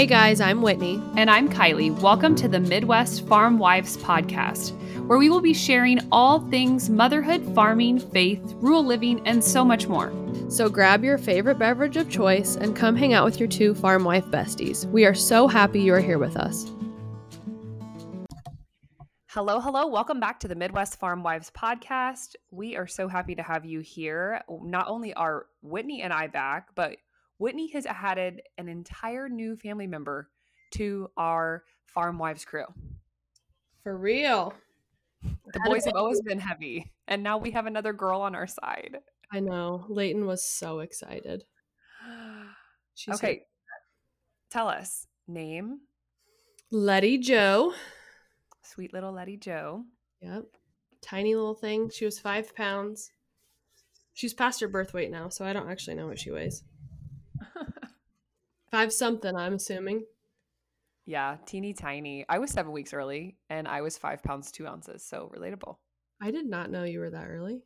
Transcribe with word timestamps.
Hey 0.00 0.06
guys, 0.06 0.40
I'm 0.40 0.62
Whitney. 0.62 0.98
And 1.18 1.30
I'm 1.30 1.46
Kylie. 1.46 1.94
Welcome 2.00 2.34
to 2.36 2.48
the 2.48 2.58
Midwest 2.58 3.26
Farm 3.26 3.58
Wives 3.58 3.98
Podcast, 3.98 4.70
where 5.06 5.18
we 5.18 5.28
will 5.28 5.42
be 5.42 5.52
sharing 5.52 6.00
all 6.10 6.40
things 6.48 6.88
motherhood, 6.88 7.44
farming, 7.54 7.98
faith, 7.98 8.40
rural 8.60 8.82
living, 8.82 9.20
and 9.26 9.44
so 9.44 9.62
much 9.62 9.88
more. 9.88 10.10
So 10.48 10.70
grab 10.70 11.04
your 11.04 11.18
favorite 11.18 11.58
beverage 11.58 11.98
of 11.98 12.08
choice 12.08 12.56
and 12.56 12.74
come 12.74 12.96
hang 12.96 13.12
out 13.12 13.26
with 13.26 13.38
your 13.38 13.46
two 13.46 13.74
farm 13.74 14.04
wife 14.04 14.24
besties. 14.24 14.86
We 14.86 15.04
are 15.04 15.12
so 15.12 15.46
happy 15.46 15.80
you 15.82 15.92
are 15.92 16.00
here 16.00 16.18
with 16.18 16.34
us. 16.34 16.64
Hello, 19.26 19.60
hello. 19.60 19.86
Welcome 19.86 20.18
back 20.18 20.40
to 20.40 20.48
the 20.48 20.54
Midwest 20.54 20.98
Farm 20.98 21.22
Wives 21.22 21.52
podcast. 21.54 22.36
We 22.50 22.74
are 22.74 22.86
so 22.86 23.06
happy 23.06 23.34
to 23.34 23.42
have 23.42 23.66
you 23.66 23.80
here. 23.80 24.40
Not 24.48 24.88
only 24.88 25.12
are 25.12 25.44
Whitney 25.60 26.00
and 26.00 26.10
I 26.10 26.26
back, 26.28 26.68
but 26.74 26.96
Whitney 27.40 27.68
has 27.68 27.86
added 27.86 28.42
an 28.58 28.68
entire 28.68 29.26
new 29.26 29.56
family 29.56 29.86
member 29.86 30.28
to 30.72 31.10
our 31.16 31.64
Farm 31.86 32.18
Wives 32.18 32.44
crew. 32.44 32.66
For 33.82 33.96
real. 33.96 34.52
The 35.22 35.60
boys 35.64 35.86
have 35.86 35.94
always 35.96 36.20
been 36.20 36.38
heavy, 36.38 36.92
and 37.08 37.22
now 37.22 37.38
we 37.38 37.50
have 37.52 37.64
another 37.64 37.94
girl 37.94 38.20
on 38.20 38.34
our 38.34 38.46
side. 38.46 38.98
I 39.32 39.40
know. 39.40 39.86
Leighton 39.88 40.26
was 40.26 40.44
so 40.44 40.80
excited. 40.80 41.44
She's 42.94 43.14
okay. 43.14 43.44
Tell 44.50 44.68
us 44.68 45.06
name. 45.26 45.80
Letty 46.70 47.16
Joe. 47.16 47.72
Sweet 48.62 48.92
little 48.92 49.12
Letty 49.12 49.38
Joe. 49.38 49.84
Yep. 50.20 50.44
Tiny 51.00 51.34
little 51.34 51.54
thing. 51.54 51.88
She 51.88 52.04
was 52.04 52.18
five 52.18 52.54
pounds. 52.54 53.12
She's 54.12 54.34
past 54.34 54.60
her 54.60 54.68
birth 54.68 54.92
weight 54.92 55.10
now, 55.10 55.30
so 55.30 55.46
I 55.46 55.54
don't 55.54 55.70
actually 55.70 55.96
know 55.96 56.06
what 56.06 56.18
she 56.18 56.30
weighs. 56.30 56.64
Five 58.70 58.92
something, 58.92 59.34
I'm 59.34 59.54
assuming. 59.54 60.04
Yeah, 61.06 61.36
teeny 61.46 61.72
tiny. 61.72 62.24
I 62.28 62.38
was 62.38 62.50
seven 62.50 62.72
weeks 62.72 62.92
early 62.92 63.36
and 63.48 63.66
I 63.66 63.80
was 63.80 63.98
five 63.98 64.22
pounds, 64.22 64.52
two 64.52 64.66
ounces. 64.66 65.04
So 65.04 65.32
relatable. 65.36 65.76
I 66.22 66.30
did 66.30 66.46
not 66.46 66.70
know 66.70 66.84
you 66.84 67.00
were 67.00 67.10
that 67.10 67.28
early. 67.28 67.62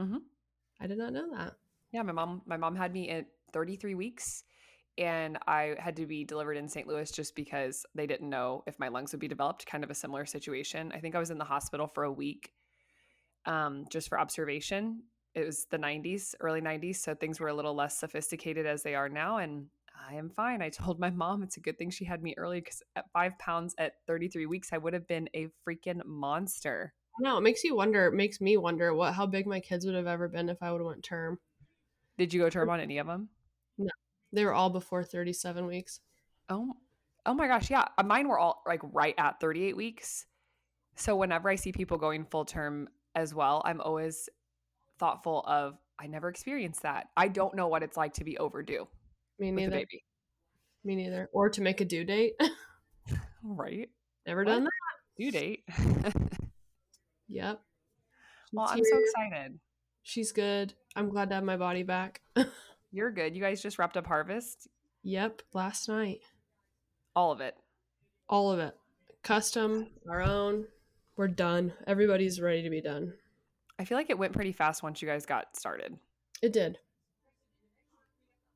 Mm-hmm. 0.00 0.18
I 0.80 0.86
did 0.86 0.98
not 0.98 1.12
know 1.12 1.28
that. 1.36 1.54
Yeah, 1.92 2.02
my 2.02 2.12
mom 2.12 2.42
my 2.46 2.56
mom 2.56 2.74
had 2.74 2.92
me 2.92 3.10
at 3.10 3.26
33 3.52 3.94
weeks 3.94 4.44
and 4.98 5.38
I 5.46 5.74
had 5.78 5.96
to 5.96 6.06
be 6.06 6.24
delivered 6.24 6.56
in 6.56 6.68
St. 6.68 6.86
Louis 6.86 7.10
just 7.10 7.34
because 7.34 7.84
they 7.94 8.06
didn't 8.06 8.28
know 8.28 8.62
if 8.66 8.78
my 8.78 8.88
lungs 8.88 9.12
would 9.12 9.20
be 9.20 9.28
developed. 9.28 9.66
Kind 9.66 9.84
of 9.84 9.90
a 9.90 9.94
similar 9.94 10.26
situation. 10.26 10.92
I 10.94 11.00
think 11.00 11.14
I 11.14 11.18
was 11.18 11.30
in 11.30 11.38
the 11.38 11.44
hospital 11.44 11.86
for 11.86 12.04
a 12.04 12.12
week, 12.12 12.52
um, 13.46 13.86
just 13.90 14.08
for 14.08 14.20
observation. 14.20 15.02
It 15.34 15.46
was 15.46 15.66
the 15.70 15.78
90s, 15.78 16.34
early 16.40 16.60
90s, 16.60 16.96
so 16.96 17.14
things 17.14 17.40
were 17.40 17.48
a 17.48 17.54
little 17.54 17.74
less 17.74 17.96
sophisticated 17.98 18.66
as 18.66 18.82
they 18.82 18.94
are 18.94 19.08
now, 19.08 19.38
and 19.38 19.66
I 20.08 20.14
am 20.14 20.30
fine. 20.30 20.62
I 20.62 20.68
told 20.68 20.98
my 20.98 21.10
mom 21.10 21.42
it's 21.42 21.56
a 21.56 21.60
good 21.60 21.78
thing 21.78 21.90
she 21.90 22.04
had 22.04 22.22
me 22.22 22.34
early 22.36 22.60
because 22.60 22.82
at 22.96 23.10
five 23.12 23.38
pounds 23.38 23.74
at 23.78 23.94
33 24.06 24.46
weeks, 24.46 24.72
I 24.72 24.78
would 24.78 24.92
have 24.92 25.06
been 25.06 25.28
a 25.34 25.48
freaking 25.66 26.04
monster. 26.04 26.94
No, 27.20 27.38
it 27.38 27.42
makes 27.42 27.64
you 27.64 27.76
wonder. 27.76 28.06
It 28.06 28.14
makes 28.14 28.40
me 28.40 28.56
wonder 28.56 28.94
what 28.94 29.14
how 29.14 29.26
big 29.26 29.46
my 29.46 29.60
kids 29.60 29.84
would 29.84 29.94
have 29.94 30.06
ever 30.06 30.28
been 30.28 30.48
if 30.48 30.62
I 30.62 30.72
would 30.72 30.80
have 30.80 30.86
went 30.86 31.02
term. 31.02 31.38
Did 32.18 32.32
you 32.32 32.40
go 32.40 32.50
term 32.50 32.70
on 32.70 32.80
any 32.80 32.98
of 32.98 33.06
them? 33.06 33.28
No, 33.78 33.90
they 34.32 34.44
were 34.44 34.54
all 34.54 34.70
before 34.70 35.04
37 35.04 35.66
weeks. 35.66 36.00
Oh, 36.48 36.74
oh 37.26 37.34
my 37.34 37.46
gosh. 37.46 37.70
Yeah. 37.70 37.86
Uh, 37.98 38.02
mine 38.02 38.28
were 38.28 38.38
all 38.38 38.62
like 38.66 38.80
right 38.92 39.14
at 39.18 39.40
38 39.40 39.76
weeks. 39.76 40.26
So 40.94 41.16
whenever 41.16 41.48
I 41.48 41.56
see 41.56 41.72
people 41.72 41.96
going 41.96 42.24
full 42.24 42.44
term 42.44 42.88
as 43.14 43.34
well, 43.34 43.62
I'm 43.64 43.80
always 43.80 44.28
thoughtful 44.98 45.42
of, 45.46 45.78
I 45.98 46.06
never 46.06 46.28
experienced 46.28 46.82
that. 46.82 47.08
I 47.16 47.28
don't 47.28 47.54
know 47.54 47.68
what 47.68 47.82
it's 47.82 47.96
like 47.96 48.14
to 48.14 48.24
be 48.24 48.36
overdue. 48.38 48.86
Me 49.50 49.62
neither. 49.62 49.76
baby. 49.76 50.04
Me 50.84 50.96
neither. 50.96 51.28
Or 51.32 51.50
to 51.50 51.60
make 51.60 51.80
a 51.80 51.84
due 51.84 52.04
date. 52.04 52.34
right. 53.42 53.88
Never 54.26 54.44
what? 54.44 54.52
done 54.52 54.64
that. 54.64 54.70
Due 55.18 55.30
date. 55.30 55.64
yep. 57.28 57.60
She's 58.46 58.52
well, 58.52 58.68
I'm 58.68 58.76
here. 58.76 58.84
so 58.90 58.98
excited. 59.00 59.58
She's 60.02 60.32
good. 60.32 60.74
I'm 60.94 61.08
glad 61.08 61.28
to 61.30 61.36
have 61.36 61.44
my 61.44 61.56
body 61.56 61.82
back. 61.82 62.20
You're 62.92 63.10
good. 63.10 63.34
You 63.34 63.42
guys 63.42 63.62
just 63.62 63.78
wrapped 63.78 63.96
up 63.96 64.06
harvest? 64.06 64.68
Yep, 65.02 65.42
last 65.52 65.88
night. 65.88 66.20
All 67.16 67.32
of 67.32 67.40
it. 67.40 67.56
All 68.28 68.52
of 68.52 68.58
it. 68.58 68.76
Custom, 69.22 69.88
our 70.08 70.22
own. 70.22 70.66
We're 71.16 71.28
done. 71.28 71.72
Everybody's 71.86 72.40
ready 72.40 72.62
to 72.62 72.70
be 72.70 72.80
done. 72.80 73.14
I 73.78 73.84
feel 73.84 73.98
like 73.98 74.10
it 74.10 74.18
went 74.18 74.32
pretty 74.32 74.52
fast 74.52 74.82
once 74.82 75.02
you 75.02 75.08
guys 75.08 75.26
got 75.26 75.56
started. 75.56 75.96
It 76.42 76.52
did. 76.52 76.78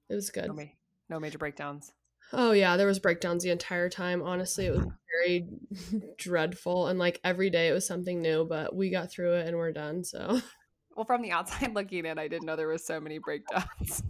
It 0.08 0.14
was 0.14 0.30
good. 0.30 0.48
No, 0.48 0.54
ma- 0.54 0.62
no 1.08 1.20
major 1.20 1.38
breakdowns. 1.38 1.92
Oh 2.32 2.52
yeah, 2.52 2.76
there 2.76 2.86
was 2.86 2.98
breakdowns 2.98 3.42
the 3.42 3.50
entire 3.50 3.88
time. 3.88 4.22
Honestly, 4.22 4.66
it 4.66 4.72
was 4.72 4.86
very 5.24 5.48
dreadful 6.18 6.88
and 6.88 6.98
like 6.98 7.20
every 7.24 7.50
day 7.50 7.68
it 7.68 7.72
was 7.72 7.86
something 7.86 8.20
new, 8.20 8.44
but 8.44 8.74
we 8.74 8.90
got 8.90 9.10
through 9.10 9.34
it 9.34 9.46
and 9.46 9.56
we're 9.56 9.72
done, 9.72 10.04
so. 10.04 10.40
Well, 10.96 11.04
from 11.04 11.20
the 11.20 11.30
outside 11.30 11.74
looking 11.74 12.06
in, 12.06 12.18
I 12.18 12.26
didn't 12.26 12.46
know 12.46 12.56
there 12.56 12.68
was 12.68 12.82
so 12.82 12.98
many 12.98 13.18
breakdowns. 13.18 14.02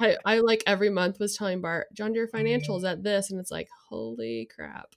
I, 0.00 0.16
I 0.24 0.38
like 0.38 0.62
every 0.64 0.88
month 0.88 1.18
was 1.18 1.36
telling 1.36 1.60
Bart, 1.60 1.88
John 1.92 2.12
Deere 2.12 2.28
Financials 2.28 2.84
at 2.84 3.02
this, 3.02 3.32
and 3.32 3.40
it's 3.40 3.50
like, 3.50 3.66
holy 3.88 4.48
crap. 4.54 4.94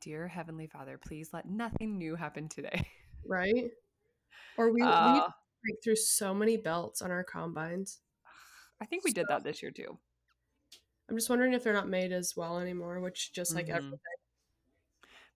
Dear 0.00 0.26
Heavenly 0.26 0.66
Father, 0.66 0.98
please 0.98 1.30
let 1.32 1.48
nothing 1.48 1.96
new 1.96 2.16
happen 2.16 2.48
today. 2.48 2.88
Right? 3.24 3.70
Or 4.58 4.70
we, 4.72 4.82
uh, 4.82 5.12
we 5.12 5.20
break 5.62 5.82
through 5.82 5.96
so 5.96 6.34
many 6.34 6.56
belts 6.56 7.00
on 7.00 7.10
our 7.10 7.24
combines. 7.24 8.00
I 8.80 8.86
think 8.86 9.04
we 9.04 9.10
so, 9.10 9.14
did 9.14 9.26
that 9.28 9.44
this 9.44 9.62
year 9.62 9.70
too. 9.70 9.98
I'm 11.08 11.16
just 11.16 11.28
wondering 11.28 11.52
if 11.52 11.62
they're 11.62 11.72
not 11.72 11.88
made 11.88 12.12
as 12.12 12.34
well 12.36 12.58
anymore, 12.58 13.00
which 13.00 13.32
just 13.32 13.54
like 13.54 13.66
mm-hmm. 13.66 13.76
everything. 13.76 13.98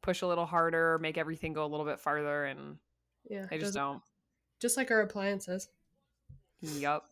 Push 0.02 0.22
a 0.22 0.26
little 0.26 0.46
harder, 0.46 0.98
make 0.98 1.18
everything 1.18 1.52
go 1.52 1.64
a 1.64 1.68
little 1.68 1.84
bit 1.84 2.00
farther, 2.00 2.44
and 2.44 2.76
yeah, 3.28 3.46
they 3.50 3.58
just 3.58 3.74
don't. 3.74 4.00
Just 4.60 4.76
like 4.76 4.90
our 4.90 5.00
appliances. 5.00 5.68
Yep. 6.60 7.02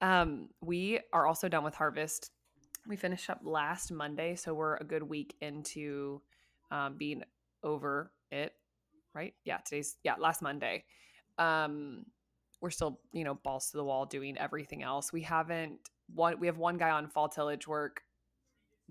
Um, 0.00 0.48
we 0.60 1.00
are 1.12 1.26
also 1.26 1.48
done 1.48 1.64
with 1.64 1.74
harvest. 1.74 2.30
We 2.86 2.96
finished 2.96 3.28
up 3.30 3.40
last 3.42 3.90
Monday, 3.90 4.36
so 4.36 4.54
we're 4.54 4.76
a 4.76 4.84
good 4.84 5.02
week 5.02 5.34
into 5.40 6.20
um, 6.70 6.96
being 6.96 7.22
over 7.62 8.12
it. 8.30 8.52
Right? 9.14 9.34
Yeah, 9.44 9.58
today's 9.58 9.96
yeah 10.04 10.14
last 10.18 10.42
Monday. 10.42 10.84
Um, 11.38 12.04
we're 12.60 12.70
still 12.70 13.00
you 13.12 13.24
know 13.24 13.34
balls 13.34 13.70
to 13.70 13.76
the 13.76 13.84
wall 13.84 14.06
doing 14.06 14.36
everything 14.38 14.82
else. 14.82 15.12
We 15.12 15.22
haven't 15.22 15.78
one. 16.14 16.38
We 16.38 16.46
have 16.46 16.58
one 16.58 16.78
guy 16.78 16.90
on 16.90 17.08
fall 17.08 17.28
tillage 17.28 17.66
work. 17.66 18.02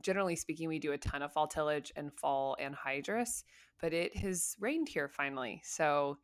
Generally 0.01 0.35
speaking, 0.35 0.67
we 0.67 0.79
do 0.79 0.91
a 0.91 0.97
ton 0.97 1.21
of 1.23 1.33
fall 1.33 1.47
tillage 1.47 1.91
and 1.95 2.13
fall 2.13 2.55
anhydrous, 2.61 3.43
but 3.81 3.93
it 3.93 4.15
has 4.17 4.55
rained 4.59 4.89
here 4.89 5.07
finally, 5.09 5.61
so 5.63 6.17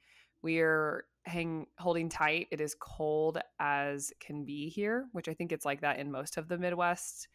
we're 0.43 1.05
hang 1.25 1.65
holding 1.79 2.09
tight. 2.09 2.47
It 2.51 2.61
is 2.61 2.75
cold 2.79 3.39
as 3.59 4.11
can 4.19 4.45
be 4.45 4.69
here, 4.69 5.07
which 5.13 5.27
I 5.27 5.33
think 5.33 5.51
it's 5.51 5.65
like 5.65 5.81
that 5.81 5.97
in 5.97 6.11
most 6.11 6.37
of 6.37 6.47
the 6.47 6.57
Midwest, 6.57 7.29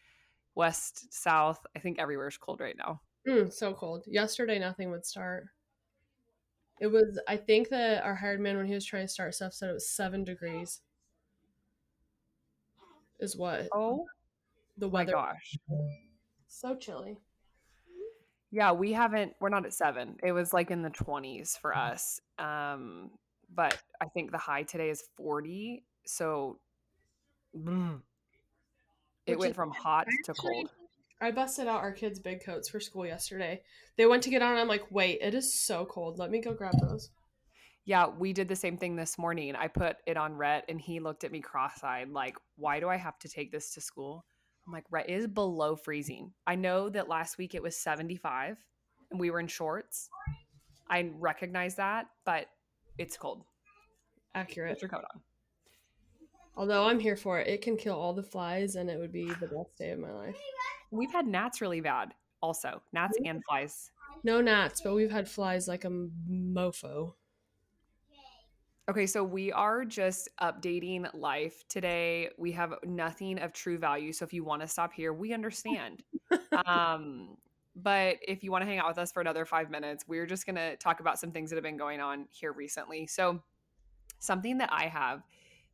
West, 0.55 1.13
South. 1.13 1.59
I 1.75 1.81
think 1.81 1.99
everywhere 1.99 2.29
is 2.29 2.37
cold 2.37 2.61
right 2.61 2.77
now. 2.77 3.01
Mm, 3.27 3.53
so 3.53 3.75
cold. 3.75 4.05
Yesterday, 4.07 4.59
nothing 4.59 4.91
would 4.91 5.07
start. 5.07 5.47
It 6.81 6.89
was. 6.89 7.19
I 7.29 7.37
think 7.37 7.71
that 7.71 8.05
our 8.05 8.15
hired 8.15 8.41
man, 8.41 8.57
when 8.57 8.67
he 8.67 8.75
was 8.75 8.85
trying 8.85 9.07
to 9.07 9.13
start 9.13 9.35
stuff, 9.35 9.53
said 9.53 9.71
it 9.71 9.75
was 9.75 9.89
seven 9.89 10.25
degrees. 10.25 10.81
Is 13.21 13.37
what? 13.37 13.69
Oh, 13.73 14.07
the 14.77 14.89
weather. 14.89 15.13
My 15.17 15.33
gosh, 15.33 15.59
so 16.47 16.77
chilly. 16.77 17.19
Yeah, 18.51 18.73
we 18.73 18.93
haven't. 18.93 19.35
We're 19.41 19.49
not 19.49 19.67
at 19.67 19.75
seven. 19.75 20.17
It 20.23 20.33
was 20.33 20.53
like 20.53 20.71
in 20.71 20.83
the 20.83 20.91
twenties 20.91 21.59
for 21.61 21.77
us. 21.77 22.21
Um, 22.39 23.11
but 23.55 23.77
I 24.01 24.07
think 24.07 24.31
the 24.31 24.39
high 24.39 24.63
today 24.63 24.91
is 24.91 25.03
40. 25.17 25.85
So 26.07 26.59
mm, 27.57 28.01
it 29.27 29.39
went 29.39 29.55
from 29.55 29.71
hot 29.71 30.07
to 30.25 30.35
cold. 30.35 30.71
I 31.21 31.31
busted 31.33 31.67
out 31.67 31.81
our 31.81 31.93
kids' 31.93 32.21
big 32.21 32.45
coats 32.45 32.69
for 32.69 32.79
school 32.79 33.05
yesterday. 33.05 33.63
They 33.97 34.07
went 34.07 34.23
to 34.25 34.31
get 34.31 34.43
on. 34.43 34.57
I'm 34.57 34.69
like, 34.69 34.87
wait, 34.91 35.19
it 35.21 35.35
is 35.35 35.61
so 35.61 35.85
cold. 35.85 36.19
Let 36.19 36.31
me 36.31 36.41
go 36.41 36.55
grab 36.55 36.75
those. 36.81 37.11
Yeah, 37.85 38.07
we 38.07 38.33
did 38.33 38.49
the 38.49 38.55
same 38.55 38.77
thing 38.77 38.97
this 38.97 39.19
morning. 39.19 39.57
I 39.57 39.67
put 39.67 39.97
it 40.07 40.17
on 40.17 40.37
Rhett 40.37 40.65
and 40.69 40.81
he 40.81 41.01
looked 41.01 41.25
at 41.25 41.33
me 41.33 41.41
cross 41.41 41.83
eyed, 41.83 42.11
like, 42.11 42.37
why 42.57 42.81
do 42.81 42.89
I 42.89 42.97
have 42.97 43.19
to 43.21 43.29
take 43.29 43.51
this 43.51 43.73
to 43.75 43.81
school? 43.81 44.25
I'm 44.67 44.73
like, 44.73 44.85
Rhett 44.91 45.09
is 45.09 45.27
below 45.27 45.75
freezing. 45.75 46.33
I 46.47 46.55
know 46.55 46.91
that 46.91 47.09
last 47.09 47.39
week 47.39 47.55
it 47.55 47.63
was 47.63 47.77
75 47.77 48.59
and 49.11 49.19
we 49.19 49.31
were 49.31 49.41
in 49.41 49.47
shorts. 49.47 50.11
I 50.91 51.11
recognize 51.19 51.77
that, 51.77 52.07
but 52.27 52.47
it's 52.99 53.17
cold. 53.17 53.45
Accurate. 54.35 54.75
Put 54.75 54.83
your 54.83 54.91
coat 54.91 55.05
on. 55.15 55.21
Although 56.59 56.87
I'm 56.87 56.99
here 56.99 57.15
for 57.15 57.39
it. 57.39 57.47
It 57.47 57.63
can 57.63 57.77
kill 57.77 57.95
all 57.95 58.13
the 58.13 58.23
flies 58.23 58.75
and 58.75 58.91
it 58.91 58.99
would 58.99 59.13
be 59.13 59.27
the 59.27 59.47
best 59.47 59.79
day 59.79 59.93
of 59.93 60.01
my 60.01 60.13
life. 60.13 60.37
We've 60.91 61.13
had 61.13 61.27
gnats 61.27 61.61
really 61.61 61.81
bad 61.81 62.15
also. 62.43 62.83
Gnats 62.93 63.17
and 63.25 63.41
flies. 63.49 63.93
No 64.25 64.41
gnats, 64.41 64.81
but 64.81 64.95
we've 64.95 65.11
had 65.11 65.29
flies 65.29 65.69
like 65.69 65.85
a 65.85 66.09
mofo. 66.29 67.15
Okay, 68.91 69.07
so 69.07 69.23
we 69.23 69.53
are 69.53 69.85
just 69.85 70.29
updating 70.41 71.09
life 71.15 71.63
today. 71.69 72.31
We 72.39 72.51
have 72.53 72.75
nothing 72.85 73.39
of 73.39 73.53
true 73.53 73.79
value. 73.79 74.13
So 74.13 74.25
if 74.25 74.33
you 74.33 74.43
want 74.43 74.63
to 74.63 74.69
stop 74.69 74.93
here, 74.93 75.13
we 75.13 75.33
understand. 75.33 76.03
um, 76.67 77.37
but 77.77 78.17
if 78.27 78.43
you 78.43 78.51
want 78.51 78.63
to 78.63 78.67
hang 78.67 78.79
out 78.79 78.89
with 78.89 78.99
us 78.99 79.13
for 79.13 79.21
another 79.21 79.45
five 79.45 79.71
minutes, 79.71 80.07
we're 80.09 80.27
just 80.27 80.45
going 80.45 80.57
to 80.57 80.75
talk 80.77 80.99
about 80.99 81.21
some 81.21 81.31
things 81.31 81.51
that 81.51 81.57
have 81.57 81.63
been 81.63 81.77
going 81.77 82.01
on 82.01 82.27
here 82.31 82.53
recently. 82.53 83.07
So, 83.07 83.41
something 84.19 84.59
that 84.59 84.71
I 84.73 84.87
have 84.87 85.23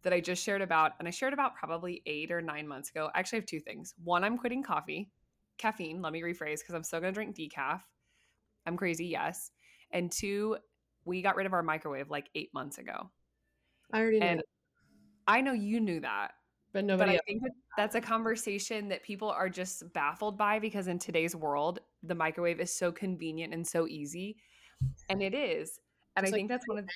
that 0.05 0.13
I 0.13 0.21
just 0.21 0.43
shared 0.43 0.63
about, 0.63 0.93
and 0.99 1.09
I 1.09 1.11
shared 1.11 1.33
about 1.33 1.57
probably 1.57 2.03
eight 2.07 2.31
or 2.31 2.41
nine 2.41 2.69
months 2.69 2.91
ago. 2.91 3.11
I 3.15 3.19
actually 3.19 3.41
have 3.41 3.47
two 3.47 3.61
things. 3.61 3.95
One, 4.03 4.23
I'm 4.23 4.39
quitting 4.39 4.63
coffee, 4.63 5.11
caffeine. 5.59 6.01
Let 6.01 6.13
me 6.13 6.23
rephrase 6.23 6.61
because 6.61 6.75
I'm 6.75 6.85
still 6.85 7.01
going 7.01 7.13
to 7.13 7.15
drink 7.15 7.37
decaf. 7.37 7.81
I'm 8.67 8.77
crazy, 8.77 9.07
yes. 9.07 9.51
And 9.91 10.11
two, 10.13 10.57
we 11.05 11.23
got 11.23 11.37
rid 11.37 11.47
of 11.47 11.53
our 11.53 11.63
microwave 11.63 12.11
like 12.11 12.29
eight 12.35 12.51
months 12.55 12.79
ago. 12.79 13.11
I 13.93 14.01
already 14.01 14.21
know. 14.21 14.27
And 14.27 14.43
I 15.27 15.41
know 15.41 15.53
you 15.53 15.81
knew 15.81 16.01
that, 16.01 16.33
but 16.73 16.85
nobody. 16.85 17.13
but 17.13 17.17
I 17.17 17.21
think 17.27 17.43
that 17.43 17.53
that's 17.77 17.95
a 17.95 18.01
conversation 18.01 18.89
that 18.89 19.03
people 19.03 19.31
are 19.31 19.49
just 19.49 19.93
baffled 19.93 20.37
by 20.37 20.59
because 20.59 20.87
in 20.87 20.99
today's 20.99 21.35
world, 21.35 21.81
the 22.03 22.15
microwave 22.15 22.61
is 22.61 22.75
so 22.75 22.93
convenient 22.93 23.55
and 23.55 23.67
so 23.67 23.87
easy, 23.87 24.37
and 25.09 25.23
it 25.23 25.35
is. 25.35 25.81
And 26.17 26.25
It's 26.25 26.31
I 26.31 26.33
like 26.33 26.39
think 26.39 26.49
that's 26.51 26.69
one 26.69 26.79
of 26.79 26.87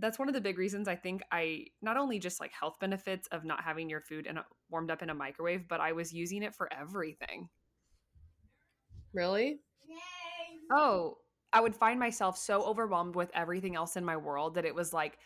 that's 0.00 0.18
one 0.18 0.28
of 0.28 0.34
the 0.34 0.40
big 0.40 0.58
reasons 0.58 0.88
I 0.88 0.96
think 0.96 1.22
I 1.30 1.66
not 1.82 1.96
only 1.96 2.18
just 2.18 2.40
like 2.40 2.52
health 2.52 2.76
benefits 2.80 3.28
of 3.28 3.44
not 3.44 3.62
having 3.62 3.88
your 3.88 4.00
food 4.00 4.26
in 4.26 4.38
a, 4.38 4.44
warmed 4.70 4.90
up 4.90 5.02
in 5.02 5.10
a 5.10 5.14
microwave, 5.14 5.68
but 5.68 5.80
I 5.80 5.92
was 5.92 6.12
using 6.12 6.42
it 6.42 6.54
for 6.54 6.72
everything. 6.72 7.48
Really? 9.12 9.60
Oh, 10.72 11.18
I 11.52 11.60
would 11.60 11.74
find 11.74 11.98
myself 11.98 12.38
so 12.38 12.62
overwhelmed 12.62 13.16
with 13.16 13.30
everything 13.34 13.74
else 13.74 13.96
in 13.96 14.04
my 14.04 14.16
world 14.16 14.54
that 14.54 14.64
it 14.64 14.74
was 14.74 14.92
like, 14.92 15.18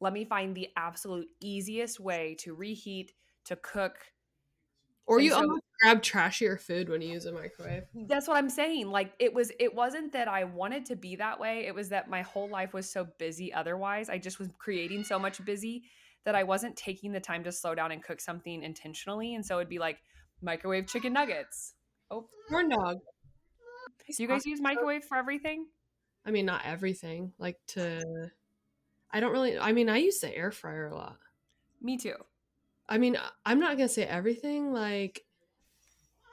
let 0.00 0.12
me 0.12 0.24
find 0.24 0.54
the 0.54 0.68
absolute 0.76 1.28
easiest 1.40 2.00
way 2.00 2.36
to 2.40 2.54
reheat, 2.54 3.12
to 3.46 3.56
cook. 3.56 3.98
Or 5.06 5.20
you 5.20 5.30
so- 5.30 5.36
almost 5.38 5.62
grab 5.82 6.02
trashier 6.02 6.60
food 6.60 6.88
when 6.88 7.00
you 7.02 7.08
use 7.12 7.26
a 7.26 7.32
microwave. 7.32 7.84
That's 7.94 8.28
what 8.28 8.36
I'm 8.36 8.50
saying. 8.50 8.90
Like 8.90 9.12
it 9.18 9.32
was 9.34 9.50
it 9.58 9.74
wasn't 9.74 10.12
that 10.12 10.28
I 10.28 10.44
wanted 10.44 10.86
to 10.86 10.96
be 10.96 11.16
that 11.16 11.40
way. 11.40 11.66
It 11.66 11.74
was 11.74 11.88
that 11.88 12.08
my 12.08 12.22
whole 12.22 12.48
life 12.48 12.72
was 12.72 12.88
so 12.90 13.06
busy 13.18 13.52
otherwise. 13.52 14.08
I 14.10 14.18
just 14.18 14.38
was 14.38 14.48
creating 14.58 15.04
so 15.04 15.18
much 15.18 15.44
busy 15.44 15.84
that 16.24 16.34
I 16.34 16.42
wasn't 16.42 16.76
taking 16.76 17.12
the 17.12 17.20
time 17.20 17.42
to 17.44 17.52
slow 17.52 17.74
down 17.74 17.92
and 17.92 18.02
cook 18.02 18.20
something 18.20 18.62
intentionally. 18.62 19.34
And 19.34 19.44
so 19.44 19.56
it'd 19.56 19.68
be 19.70 19.78
like 19.78 19.98
microwave 20.42 20.86
chicken 20.86 21.12
nuggets. 21.14 21.74
Oh, 22.10 22.28
Corn 22.48 22.68
dog. 22.68 22.98
do 24.06 24.22
you 24.22 24.28
guys 24.28 24.44
use 24.44 24.60
microwave 24.60 25.04
for 25.04 25.16
everything? 25.16 25.66
I 26.26 26.30
mean, 26.30 26.44
not 26.44 26.62
everything. 26.66 27.32
Like 27.38 27.56
to, 27.68 28.30
I 29.10 29.20
don't 29.20 29.32
really. 29.32 29.58
I 29.58 29.72
mean, 29.72 29.88
I 29.88 29.96
use 29.96 30.20
the 30.20 30.34
air 30.36 30.50
fryer 30.52 30.88
a 30.88 30.94
lot. 30.94 31.16
Me 31.80 31.96
too. 31.96 32.16
I 32.90 32.98
mean, 32.98 33.16
I'm 33.46 33.60
not 33.60 33.76
gonna 33.76 33.88
say 33.88 34.04
everything. 34.04 34.72
Like, 34.72 35.24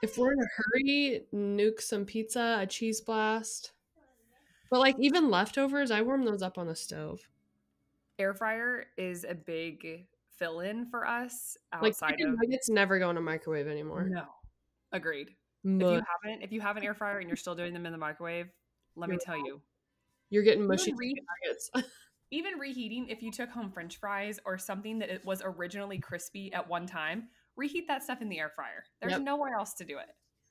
if 0.02 0.18
we're 0.18 0.32
in 0.32 0.38
a 0.40 0.46
hurry, 0.56 1.22
nuke 1.32 1.80
some 1.80 2.04
pizza, 2.04 2.58
a 2.60 2.66
cheese 2.66 3.00
blast. 3.00 3.72
But 4.70 4.80
like 4.80 4.96
even 4.98 5.30
leftovers, 5.30 5.90
I 5.90 6.02
warm 6.02 6.24
those 6.24 6.42
up 6.42 6.58
on 6.58 6.66
the 6.66 6.74
stove. 6.74 7.20
Air 8.18 8.34
fryer 8.34 8.86
is 8.96 9.24
a 9.24 9.34
big 9.34 10.04
fill 10.36 10.60
in 10.60 10.86
for 10.86 11.06
us 11.06 11.56
Like 11.72 11.90
outside 11.90 12.10
chicken 12.10 12.30
of 12.30 12.36
nuggets 12.40 12.68
never 12.68 12.98
go 12.98 13.10
in 13.10 13.16
a 13.16 13.20
microwave 13.20 13.66
anymore. 13.66 14.08
No. 14.08 14.24
Agreed. 14.92 15.30
If 15.64 15.80
you 15.80 15.86
haven't 15.88 16.42
if 16.42 16.52
you 16.52 16.60
have 16.60 16.76
an 16.76 16.84
air 16.84 16.94
fryer 16.94 17.18
and 17.18 17.28
you're 17.28 17.36
still 17.36 17.54
doing 17.54 17.72
them 17.72 17.86
in 17.86 17.92
the 17.92 17.98
microwave, 17.98 18.48
let 18.96 19.08
me 19.10 19.14
You're 19.14 19.36
tell 19.36 19.44
you, 19.44 19.60
You're 20.30 20.42
getting 20.42 20.66
mushy 20.66 20.92
nuggets. 20.92 21.70
even 22.30 22.58
reheating 22.58 23.08
if 23.08 23.22
you 23.22 23.30
took 23.30 23.50
home 23.50 23.70
french 23.70 23.96
fries 23.98 24.38
or 24.44 24.58
something 24.58 24.98
that 24.98 25.08
it 25.10 25.24
was 25.24 25.42
originally 25.44 25.98
crispy 25.98 26.52
at 26.52 26.68
one 26.68 26.86
time 26.86 27.28
reheat 27.56 27.86
that 27.88 28.02
stuff 28.02 28.20
in 28.22 28.28
the 28.28 28.38
air 28.38 28.50
fryer 28.54 28.84
there's 29.00 29.12
Yep. 29.12 29.22
nowhere 29.22 29.54
else 29.54 29.74
to 29.74 29.84
do 29.84 29.98
it 29.98 30.08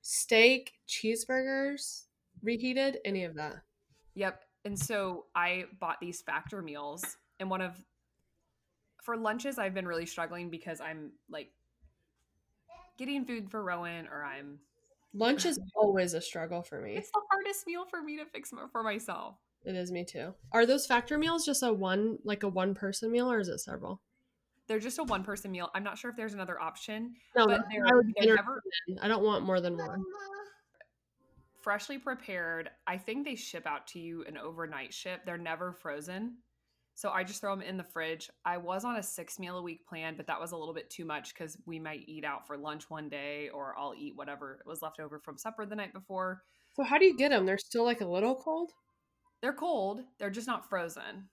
Steak, 0.09 0.71
cheeseburgers, 0.87 2.03
reheated, 2.41 2.99
any 3.03 3.23
of 3.25 3.35
that. 3.35 3.55
yep 4.15 4.43
and 4.65 4.77
so 4.77 5.25
i 5.35 5.65
bought 5.79 5.97
these 6.01 6.21
factor 6.21 6.61
meals 6.61 7.17
and 7.39 7.49
one 7.49 7.61
of 7.61 7.73
for 9.03 9.15
lunches 9.15 9.57
i've 9.57 9.73
been 9.73 9.87
really 9.87 10.05
struggling 10.05 10.49
because 10.49 10.81
i'm 10.81 11.11
like 11.29 11.51
getting 12.97 13.25
food 13.25 13.49
for 13.49 13.63
rowan 13.63 14.07
or 14.07 14.23
i'm 14.23 14.59
Lunch 15.13 15.45
is 15.45 15.57
always 15.75 16.13
a 16.13 16.21
struggle 16.21 16.61
for 16.61 16.79
me. 16.81 16.95
it's 16.95 17.09
the 17.11 17.21
hardest 17.31 17.65
meal 17.65 17.85
for 17.89 18.01
me 18.03 18.17
to 18.17 18.25
fix 18.25 18.51
for 18.71 18.83
myself 18.83 19.35
It 19.67 19.75
is 19.75 19.91
me 19.91 20.05
too. 20.05 20.33
Are 20.53 20.65
those 20.65 20.85
factor 20.85 21.17
meals 21.17 21.45
just 21.45 21.61
a 21.61 21.71
one 21.73 22.17
like 22.23 22.43
a 22.43 22.47
one 22.47 22.73
person 22.73 23.11
meal 23.11 23.29
or 23.31 23.39
is 23.39 23.49
it 23.49 23.59
several? 23.59 24.01
they're 24.67 24.79
just 24.79 24.99
a 24.99 25.03
one 25.03 25.23
person 25.23 25.49
meal 25.49 25.69
i'm 25.75 25.83
not 25.83 25.97
sure 25.97 26.11
if 26.11 26.17
there's 26.17 26.33
another 26.33 26.59
option 26.59 27.13
No, 27.37 27.47
but 27.47 27.61
they're, 27.71 27.87
I 27.87 27.93
would 27.93 28.13
they're 28.19 28.35
never. 28.35 28.61
I 29.01 29.07
don't 29.07 29.23
want 29.23 29.45
more 29.45 29.61
than 29.61 29.77
one. 29.77 30.03
freshly 31.61 31.97
prepared. 31.97 32.69
I 32.85 32.97
think 32.97 33.25
they 33.25 33.35
ship 33.35 33.65
out 33.65 33.87
to 33.87 33.99
you 33.99 34.23
an 34.27 34.37
overnight 34.37 34.93
ship. 34.93 35.21
They're 35.25 35.37
never 35.37 35.71
frozen. 35.71 36.37
So 36.95 37.11
I 37.11 37.23
just 37.23 37.41
throw 37.41 37.55
them 37.55 37.61
in 37.61 37.77
the 37.77 37.83
fridge. 37.83 38.29
I 38.43 38.57
was 38.57 38.83
on 38.83 38.95
a 38.97 39.03
six 39.03 39.37
meal 39.37 39.57
a 39.57 39.61
week 39.61 39.87
plan, 39.87 40.15
but 40.17 40.27
that 40.27 40.39
was 40.41 40.51
a 40.51 40.57
little 40.57 40.73
bit 40.73 40.89
too 40.89 41.05
much 41.05 41.33
because 41.33 41.55
we 41.65 41.79
might 41.79 42.01
eat 42.07 42.25
out 42.25 42.47
for 42.47 42.57
lunch 42.57 42.89
one 42.89 43.07
day 43.07 43.49
or 43.53 43.75
I'll 43.77 43.93
eat 43.97 44.15
whatever 44.15 44.59
was 44.65 44.81
left 44.81 44.99
over 44.99 45.19
from 45.19 45.37
supper 45.37 45.65
the 45.65 45.75
night 45.75 45.93
before. 45.93 46.41
So 46.73 46.83
how 46.83 46.97
do 46.97 47.05
you 47.05 47.15
get 47.15 47.29
them? 47.29 47.45
They're 47.45 47.57
still 47.57 47.83
like 47.85 48.01
a 48.01 48.05
little 48.07 48.35
cold. 48.35 48.71
They're 49.41 49.53
cold, 49.53 50.01
they're 50.19 50.29
just 50.29 50.47
not 50.47 50.67
frozen. 50.69 51.29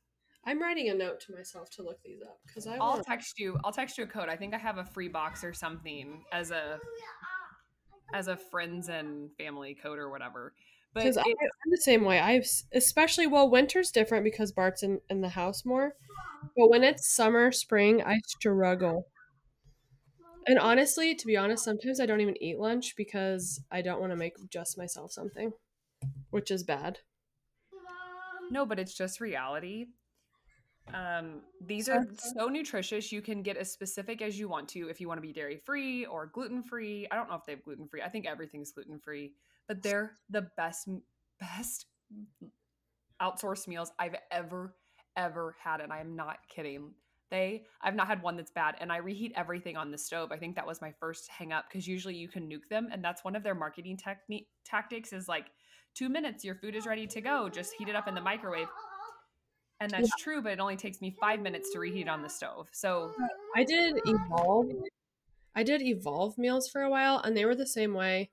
I'm 0.47 0.61
writing 0.61 0.91
a 0.91 0.95
note 0.95 1.21
to 1.21 1.35
myself 1.35 1.71
to 1.71 1.83
look 1.83 2.03
these 2.03 2.21
up 2.23 2.39
because 2.47 2.67
I 2.67 2.77
I'll 2.77 3.03
text 3.03 3.39
you. 3.39 3.59
I'll 3.65 3.73
text 3.73 3.97
you 3.97 4.05
a 4.05 4.07
code. 4.07 4.29
I 4.29 4.37
think 4.37 4.53
I 4.53 4.59
have 4.59 4.79
a 4.79 4.85
free 4.85 5.09
box 5.09 5.43
or 5.43 5.55
something 5.55 6.23
as 6.33 6.51
a 6.51 6.79
as 8.13 8.29
a 8.29 8.37
friends 8.37 8.89
and 8.89 9.31
family 9.39 9.75
code 9.75 9.99
or 9.99 10.11
whatever. 10.11 10.53
But 10.93 11.01
Because 11.01 11.17
it, 11.17 11.25
I'm 11.27 11.71
the 11.71 11.79
same 11.79 12.05
way. 12.05 12.21
I've 12.21 12.47
especially 12.75 13.27
well, 13.27 13.49
winter's 13.51 13.91
different 13.91 14.23
because 14.23 14.53
Bart's 14.53 14.83
in, 14.83 15.01
in 15.09 15.23
the 15.23 15.31
house 15.31 15.65
more. 15.65 15.95
But 16.57 16.69
when 16.69 16.85
it's 16.85 17.15
summer, 17.15 17.51
spring, 17.51 18.03
I 18.03 18.21
struggle. 18.27 19.07
And 20.47 20.59
honestly, 20.59 21.15
to 21.15 21.27
be 21.27 21.39
honest, 21.39 21.65
sometimes 21.65 22.01
I 22.01 22.07
don't 22.07 22.21
even 22.21 22.41
eat 22.43 22.59
lunch 22.59 22.95
because 22.97 23.63
I 23.73 23.81
don't 23.81 24.01
want 24.01 24.13
to 24.13 24.17
make 24.17 24.35
just 24.51 24.77
myself 24.77 25.11
something, 25.11 25.53
which 26.31 26.51
is 26.51 26.63
bad. 26.63 26.99
No, 28.51 28.67
but 28.67 28.79
it's 28.79 28.95
just 28.95 29.21
reality. 29.21 29.87
Um, 30.93 31.41
these 31.65 31.89
are 31.89 32.05
so 32.37 32.49
nutritious. 32.49 33.11
You 33.11 33.23
can 33.23 33.43
get 33.43 33.57
as 33.57 33.73
specific 33.73 34.21
as 34.21 34.39
you 34.39 34.49
want 34.49 34.69
to 34.71 34.89
if 34.89 35.01
you 35.01 35.09
want 35.09 35.19
to 35.19 35.27
be 35.27 35.33
dairy 35.33 35.57
free 35.57 36.05
or 36.05 36.27
gluten 36.27 36.63
free. 36.63 37.07
I 37.11 37.17
don't 37.17 37.29
know 37.29 37.37
if 37.37 37.45
they 37.47 37.53
have 37.53 37.65
gluten 37.65 37.89
free. 37.89 38.03
I 38.03 38.09
think 38.09 38.27
everything's 38.27 38.71
gluten 38.71 38.99
free, 38.99 39.33
but 39.67 39.83
they're 39.83 40.13
the 40.29 40.49
best, 40.57 40.89
best 41.41 41.87
outsourced 43.21 43.67
meals 43.67 43.93
I've 43.99 44.17
ever, 44.31 44.75
ever 45.17 45.57
had. 45.63 45.81
And 45.81 45.93
I 45.93 46.01
am 46.01 46.15
not 46.17 46.39
kidding. 46.55 46.93
They, 47.31 47.65
I've 47.81 47.95
not 47.95 48.07
had 48.07 48.23
one 48.23 48.37
that's 48.37 48.51
bad. 48.51 48.75
And 48.79 48.93
I 48.93 48.99
reheat 48.99 49.33
everything 49.37 49.77
on 49.77 49.91
the 49.91 49.99
stove. 49.99 50.31
I 50.33 50.37
think 50.37 50.55
that 50.57 50.67
was 50.67 50.83
my 50.83 50.93
first 51.01 51.29
hang 51.31 51.53
up 51.53 51.65
because 51.69 51.89
usually 51.89 52.15
you 52.15 52.29
can 52.29 52.49
nuke 52.49 52.69
them. 52.69 52.89
And 52.93 53.03
that's 53.03 53.25
one 53.25 53.35
of 53.35 53.43
their 53.43 53.55
marketing 53.55 53.97
technique 53.97 54.49
tactics 54.65 55.13
is 55.13 55.29
like 55.29 55.47
two 55.95 56.09
minutes, 56.09 56.45
your 56.45 56.55
food 56.55 56.75
is 56.75 56.87
ready 56.87 57.07
to 57.07 57.21
go. 57.21 57.49
Just 57.49 57.75
heat 57.75 57.89
it 57.89 57.97
up 57.97 58.09
in 58.09 58.15
the 58.15 58.21
microwave. 58.21 58.69
And 59.81 59.91
that's 59.91 60.15
true, 60.17 60.41
but 60.41 60.53
it 60.53 60.61
only 60.61 60.77
takes 60.77 61.01
me 61.01 61.15
five 61.21 61.41
minutes 61.41 61.71
to 61.73 61.79
reheat 61.79 62.09
on 62.09 62.23
the 62.23 62.29
stove. 62.29 62.69
So 62.73 63.13
I 63.57 63.65
did 63.65 63.99
evolve. 64.07 64.71
I 65.55 65.63
did 65.63 65.83
evolve 65.83 66.39
meals 66.39 66.69
for 66.69 66.83
a 66.83 66.91
while, 66.91 67.19
and 67.19 67.37
they 67.37 67.45
were 67.45 67.55
the 67.55 67.67
same 67.67 67.93
way. 67.93 68.31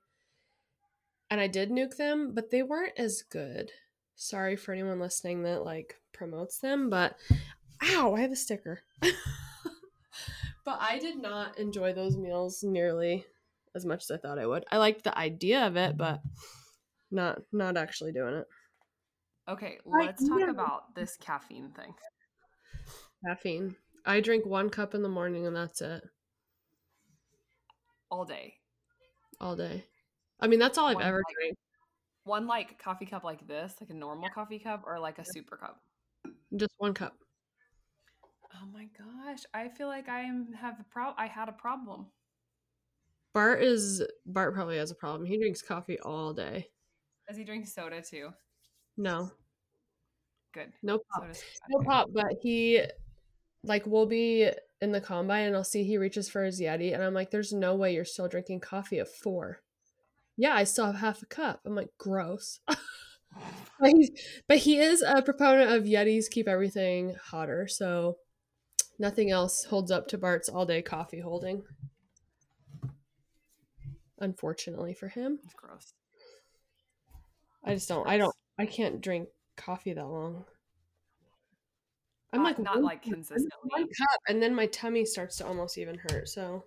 And 1.29 1.39
I 1.39 1.47
did 1.47 1.69
nuke 1.69 1.97
them, 1.97 2.33
but 2.33 2.51
they 2.51 2.63
weren't 2.63 2.97
as 2.97 3.21
good. 3.21 3.71
Sorry 4.15 4.55
for 4.55 4.73
anyone 4.73 4.99
listening 4.99 5.43
that 5.43 5.65
like 5.65 5.95
promotes 6.13 6.59
them, 6.59 6.89
but 6.89 7.15
ow, 7.83 8.13
I 8.15 8.21
have 8.21 8.31
a 8.31 8.35
sticker. 8.35 8.81
but 9.01 10.77
I 10.79 10.99
did 10.99 11.17
not 11.21 11.57
enjoy 11.57 11.93
those 11.93 12.17
meals 12.17 12.63
nearly 12.63 13.25
as 13.73 13.85
much 13.85 14.03
as 14.03 14.11
I 14.11 14.17
thought 14.17 14.39
I 14.39 14.45
would. 14.45 14.63
I 14.71 14.77
liked 14.77 15.03
the 15.03 15.17
idea 15.17 15.65
of 15.65 15.75
it, 15.75 15.97
but 15.97 16.21
not 17.11 17.39
not 17.51 17.77
actually 17.77 18.11
doing 18.11 18.35
it. 18.35 18.47
Okay, 19.49 19.79
let's 19.85 20.27
talk 20.27 20.39
yeah. 20.39 20.49
about 20.49 20.95
this 20.95 21.17
caffeine 21.17 21.71
thing. 21.71 21.93
Caffeine. 23.25 23.75
I 24.05 24.19
drink 24.19 24.45
one 24.45 24.69
cup 24.69 24.95
in 24.95 25.01
the 25.03 25.09
morning 25.09 25.45
and 25.45 25.55
that's 25.55 25.81
it 25.81 26.03
All 28.09 28.25
day. 28.25 28.55
all 29.39 29.55
day. 29.55 29.85
I 30.39 30.47
mean, 30.47 30.59
that's 30.59 30.77
all 30.77 30.87
I've 30.87 30.95
One 30.95 31.03
ever 31.03 31.17
like- 31.17 31.35
drank. 31.35 31.57
One 32.23 32.45
like 32.47 32.77
coffee 32.81 33.07
cup 33.07 33.23
like 33.23 33.47
this, 33.47 33.73
like 33.81 33.89
a 33.89 33.95
normal 33.95 34.29
coffee 34.29 34.59
cup, 34.59 34.83
or 34.85 34.99
like 34.99 35.17
a 35.17 35.25
super 35.25 35.57
cup. 35.57 35.81
Just 36.55 36.73
one 36.77 36.93
cup. 36.93 37.15
Oh 38.53 38.67
my 38.71 38.87
gosh. 38.97 39.39
I 39.55 39.69
feel 39.69 39.87
like 39.87 40.07
I 40.07 40.21
am 40.21 40.53
have 40.53 40.79
a 40.79 40.83
pro 40.91 41.13
I 41.17 41.25
had 41.25 41.49
a 41.49 41.53
problem. 41.53 42.07
Bart 43.33 43.63
is 43.63 44.03
Bart 44.25 44.53
probably 44.53 44.77
has 44.77 44.91
a 44.91 44.95
problem. 44.95 45.25
He 45.25 45.37
drinks 45.39 45.61
coffee 45.63 45.99
all 46.01 46.31
day. 46.33 46.67
Does 47.27 47.37
he 47.37 47.43
drink 47.43 47.67
soda 47.67 48.01
too? 48.01 48.29
No. 48.97 49.31
Good. 50.53 50.73
No 50.83 50.99
pop. 50.99 51.27
No 51.69 51.83
pop, 51.83 52.09
but 52.13 52.33
he 52.41 52.83
like 53.63 53.85
we'll 53.85 54.05
be 54.05 54.49
in 54.81 54.91
the 54.91 55.01
combine 55.01 55.45
and 55.45 55.55
I'll 55.55 55.63
see 55.63 55.83
he 55.83 55.97
reaches 55.97 56.29
for 56.29 56.43
his 56.43 56.59
Yeti 56.59 56.93
and 56.93 57.03
I'm 57.03 57.13
like, 57.13 57.31
there's 57.31 57.53
no 57.53 57.75
way 57.75 57.93
you're 57.93 58.05
still 58.05 58.27
drinking 58.27 58.61
coffee 58.61 58.99
at 58.99 59.07
four. 59.07 59.61
Yeah, 60.37 60.55
I 60.55 60.63
still 60.63 60.87
have 60.87 60.95
half 60.95 61.21
a 61.21 61.27
cup. 61.27 61.61
I'm 61.65 61.75
like, 61.75 61.91
gross. 61.97 62.59
but, 62.67 63.91
he's, 63.91 64.09
but 64.47 64.57
he 64.57 64.77
is 64.77 65.03
a 65.03 65.21
proponent 65.21 65.71
of 65.71 65.83
Yetis 65.83 66.29
keep 66.29 66.47
everything 66.47 67.15
hotter, 67.29 67.67
so 67.67 68.17
nothing 68.97 69.29
else 69.29 69.65
holds 69.65 69.91
up 69.91 70.07
to 70.07 70.17
Bart's 70.17 70.49
all 70.49 70.65
day 70.65 70.81
coffee 70.81 71.19
holding. 71.19 71.63
Unfortunately 74.19 74.93
for 74.93 75.09
him. 75.09 75.39
It's 75.43 75.53
gross. 75.53 75.93
I 77.63 77.73
just 77.75 77.87
don't 77.89 78.07
I 78.07 78.17
don't 78.17 78.35
I 78.57 78.65
can't 78.65 79.01
drink 79.01 79.29
coffee 79.57 79.93
that 79.93 80.05
long. 80.07 80.45
I'm 82.33 82.43
Not- 82.43 82.45
like 82.45 82.59
not 82.59 82.75
one- 82.75 82.83
like 82.83 83.03
consistently. 83.03 83.49
one 83.63 83.83
cup 83.83 84.19
and 84.29 84.41
then 84.41 84.55
my 84.55 84.65
tummy 84.67 85.05
starts 85.05 85.37
to 85.37 85.45
almost 85.45 85.77
even 85.77 85.97
hurt. 85.97 86.29
So 86.29 86.63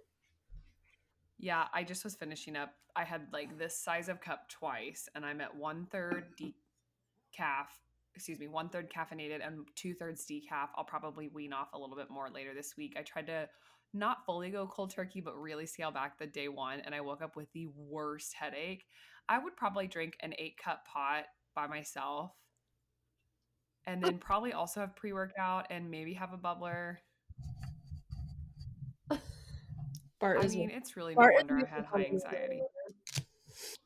Yeah, 1.38 1.66
I 1.72 1.82
just 1.84 2.04
was 2.04 2.14
finishing 2.14 2.56
up. 2.56 2.74
I 2.96 3.04
had 3.04 3.26
like 3.32 3.58
this 3.58 3.76
size 3.76 4.08
of 4.08 4.20
cup 4.20 4.48
twice, 4.48 5.08
and 5.14 5.26
I'm 5.26 5.40
at 5.40 5.54
one 5.56 5.86
third 5.90 6.26
decaf. 6.38 7.66
Excuse 8.16 8.38
me, 8.38 8.46
one 8.46 8.68
third 8.68 8.90
caffeinated 8.90 9.46
and 9.46 9.66
two 9.74 9.94
thirds 9.94 10.24
decaf. 10.24 10.68
I'll 10.76 10.84
probably 10.84 11.28
wean 11.28 11.52
off 11.52 11.68
a 11.74 11.78
little 11.78 11.96
bit 11.96 12.10
more 12.10 12.30
later 12.30 12.54
this 12.54 12.74
week. 12.76 12.94
I 12.96 13.02
tried 13.02 13.26
to 13.26 13.48
not 13.92 14.24
fully 14.26 14.50
go 14.50 14.66
cold 14.66 14.90
turkey, 14.90 15.20
but 15.20 15.40
really 15.40 15.66
scale 15.66 15.90
back 15.90 16.18
the 16.18 16.26
day 16.26 16.48
one, 16.48 16.80
and 16.80 16.94
I 16.94 17.00
woke 17.00 17.22
up 17.22 17.36
with 17.36 17.50
the 17.52 17.68
worst 17.76 18.34
headache. 18.34 18.84
I 19.28 19.38
would 19.38 19.56
probably 19.56 19.86
drink 19.86 20.16
an 20.20 20.34
eight 20.38 20.56
cup 20.62 20.84
pot 20.86 21.24
by 21.54 21.66
myself, 21.66 22.32
and 23.86 24.02
then 24.02 24.18
probably 24.20 24.52
also 24.52 24.80
have 24.80 24.94
pre 24.94 25.12
workout 25.12 25.66
and 25.70 25.90
maybe 25.90 26.14
have 26.14 26.32
a 26.32 26.38
bubbler. 26.38 26.96
Bart 30.20 30.38
I 30.42 30.48
mean, 30.48 30.70
it's 30.70 30.96
really 30.96 31.14
no 31.14 31.20
Bart 31.20 31.34
is 31.34 31.40
wonder 31.40 31.66
I 31.66 31.74
had 31.74 31.84
high 31.84 32.04
anxiety. 32.04 32.62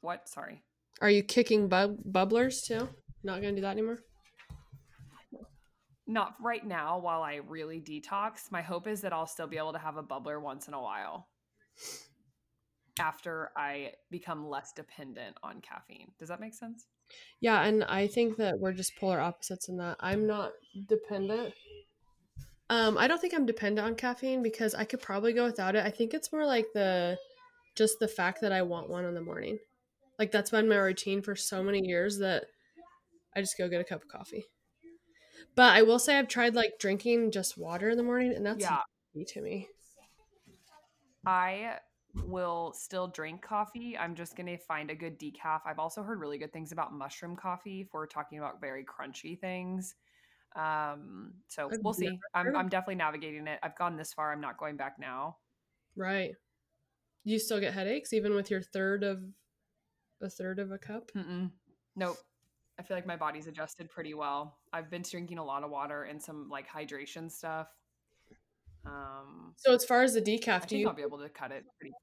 What? 0.00 0.28
Sorry. 0.28 0.62
Are 1.00 1.10
you 1.10 1.22
kicking 1.22 1.68
bub- 1.68 1.98
bubblers 2.10 2.64
too? 2.64 2.88
Not 3.22 3.40
gonna 3.42 3.54
do 3.54 3.62
that 3.62 3.72
anymore. 3.72 3.98
Not 6.08 6.34
right 6.40 6.66
now 6.66 6.98
while 6.98 7.22
I 7.22 7.36
really 7.46 7.80
detox. 7.80 8.50
My 8.50 8.62
hope 8.62 8.88
is 8.88 9.02
that 9.02 9.12
I'll 9.12 9.26
still 9.26 9.46
be 9.46 9.58
able 9.58 9.74
to 9.74 9.78
have 9.78 9.98
a 9.98 10.02
bubbler 10.02 10.40
once 10.40 10.66
in 10.66 10.74
a 10.74 10.80
while 10.80 11.28
after 12.98 13.50
I 13.56 13.92
become 14.10 14.48
less 14.48 14.72
dependent 14.72 15.36
on 15.42 15.60
caffeine. 15.60 16.10
Does 16.18 16.30
that 16.30 16.40
make 16.40 16.54
sense? 16.54 16.86
Yeah, 17.40 17.62
and 17.62 17.84
I 17.84 18.06
think 18.06 18.36
that 18.38 18.58
we're 18.58 18.72
just 18.72 18.96
polar 18.96 19.20
opposites 19.20 19.68
in 19.68 19.76
that. 19.76 19.96
I'm 20.00 20.26
not 20.26 20.52
dependent. 20.88 21.54
Um, 22.70 22.98
I 22.98 23.06
don't 23.06 23.20
think 23.20 23.34
I'm 23.34 23.46
dependent 23.46 23.86
on 23.86 23.94
caffeine 23.94 24.42
because 24.42 24.74
I 24.74 24.84
could 24.84 25.00
probably 25.00 25.32
go 25.32 25.44
without 25.44 25.74
it. 25.74 25.84
I 25.84 25.90
think 25.90 26.12
it's 26.12 26.32
more 26.32 26.44
like 26.44 26.66
the 26.74 27.16
just 27.76 27.98
the 28.00 28.08
fact 28.08 28.40
that 28.40 28.52
I 28.52 28.62
want 28.62 28.90
one 28.90 29.04
in 29.04 29.14
the 29.14 29.20
morning. 29.20 29.58
Like 30.18 30.32
that's 30.32 30.50
been 30.50 30.68
my 30.68 30.76
routine 30.76 31.22
for 31.22 31.36
so 31.36 31.62
many 31.62 31.80
years 31.86 32.18
that 32.18 32.44
I 33.36 33.40
just 33.40 33.56
go 33.56 33.68
get 33.68 33.80
a 33.80 33.84
cup 33.84 34.02
of 34.02 34.08
coffee. 34.08 34.46
But 35.54 35.74
I 35.74 35.82
will 35.82 35.98
say 35.98 36.18
I've 36.18 36.28
tried 36.28 36.54
like 36.54 36.78
drinking 36.78 37.30
just 37.30 37.58
water 37.58 37.90
in 37.90 37.96
the 37.96 38.02
morning 38.02 38.34
and 38.34 38.44
that's 38.44 38.60
Yeah. 38.60 38.82
to 39.26 39.40
me. 39.40 39.68
I 41.26 41.78
will 42.26 42.72
still 42.72 43.08
drink 43.08 43.42
coffee. 43.42 43.96
I'm 43.98 44.14
just 44.14 44.36
going 44.36 44.46
to 44.46 44.56
find 44.56 44.90
a 44.90 44.94
good 44.94 45.18
decaf. 45.18 45.60
I've 45.66 45.78
also 45.78 46.02
heard 46.02 46.20
really 46.20 46.38
good 46.38 46.52
things 46.52 46.72
about 46.72 46.92
mushroom 46.92 47.36
coffee 47.36 47.82
if 47.82 47.88
we're 47.92 48.06
talking 48.06 48.38
about 48.38 48.60
very 48.60 48.84
crunchy 48.84 49.38
things. 49.38 49.94
Um, 50.56 51.34
so 51.48 51.68
I've 51.72 51.80
we'll 51.82 51.92
see. 51.92 52.18
I'm, 52.34 52.56
I'm 52.56 52.68
definitely 52.68 52.96
navigating 52.96 53.46
it. 53.46 53.58
I've 53.62 53.76
gone 53.76 53.96
this 53.96 54.12
far. 54.12 54.32
I'm 54.32 54.40
not 54.40 54.58
going 54.58 54.76
back 54.76 54.96
now. 54.98 55.36
Right. 55.96 56.32
You 57.24 57.38
still 57.38 57.60
get 57.60 57.74
headaches 57.74 58.12
even 58.12 58.34
with 58.34 58.50
your 58.50 58.62
third 58.62 59.04
of 59.04 59.22
a 60.22 60.30
third 60.30 60.58
of 60.58 60.72
a 60.72 60.78
cup? 60.78 61.10
Mm-mm. 61.16 61.50
Nope. 61.94 62.16
I 62.78 62.82
feel 62.82 62.96
like 62.96 63.06
my 63.06 63.16
body's 63.16 63.46
adjusted 63.48 63.90
pretty 63.90 64.14
well. 64.14 64.56
I've 64.72 64.90
been 64.90 65.02
drinking 65.02 65.38
a 65.38 65.44
lot 65.44 65.64
of 65.64 65.70
water 65.70 66.04
and 66.04 66.22
some 66.22 66.48
like 66.48 66.68
hydration 66.68 67.30
stuff. 67.30 67.66
Um, 68.86 69.54
So 69.56 69.74
as 69.74 69.84
far 69.84 70.02
as 70.02 70.14
the 70.14 70.20
I 70.20 70.24
decaf, 70.24 70.66
do 70.66 70.78
you 70.78 70.88
I'll 70.88 70.94
be 70.94 71.02
able 71.02 71.18
to 71.18 71.28
cut 71.28 71.50
it 71.50 71.64
pretty. 71.78 71.94